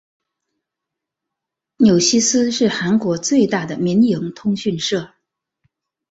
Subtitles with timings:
[1.77, 5.13] 纽西斯是韩国最大的民营通讯社。